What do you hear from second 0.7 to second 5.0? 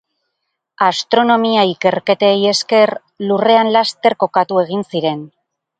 Astronomia ikerketei esker, lurrean laster kokatu egin